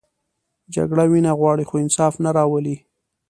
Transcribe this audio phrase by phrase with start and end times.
[0.75, 2.75] جګړه وینه غواړي، خو انصاف نه راولي